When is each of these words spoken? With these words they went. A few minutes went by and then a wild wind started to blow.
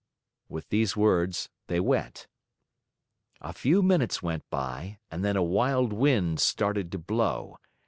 With 0.49 0.69
these 0.69 0.97
words 0.97 1.49
they 1.67 1.79
went. 1.79 2.25
A 3.39 3.53
few 3.53 3.83
minutes 3.83 4.19
went 4.23 4.49
by 4.49 4.97
and 5.11 5.23
then 5.23 5.35
a 5.37 5.43
wild 5.43 5.93
wind 5.93 6.39
started 6.39 6.91
to 6.93 6.97
blow. 6.97 7.59